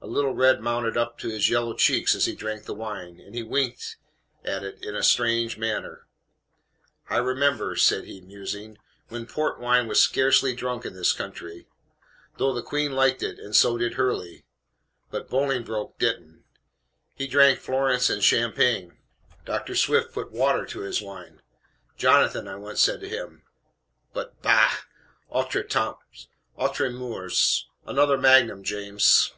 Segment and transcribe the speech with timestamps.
[0.00, 3.34] A little red mounted up to his yellow cheeks as he drank the wine, and
[3.34, 3.96] he winked
[4.44, 6.06] at it in a strange manner.
[7.08, 8.76] "I remember," said he, musing,
[9.08, 11.66] "when port wine was scarcely drunk in this country
[12.36, 14.44] though the Queen liked it, and so did Hurley;
[15.10, 16.44] but Bolingbroke didn't
[17.14, 18.98] he drank Florence and Champagne.
[19.46, 19.74] Dr.
[19.74, 21.40] Swift put water to his wine.
[21.96, 23.42] 'Jonathan,' I once said to him
[24.12, 24.80] but bah!
[25.30, 26.28] autres temps,
[26.58, 27.66] autres moeurs.
[27.86, 29.32] Another magnum, James."